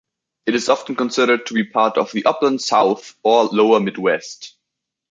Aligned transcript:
It 0.47 0.55
is 0.55 0.67
often 0.67 0.95
considered 0.95 1.45
to 1.45 1.53
be 1.53 1.63
part 1.63 1.95
of 1.99 2.11
the 2.11 2.25
Upland 2.25 2.61
South 2.63 3.13
or 3.21 3.43
lower 3.43 3.79
Midwest. 3.79 4.55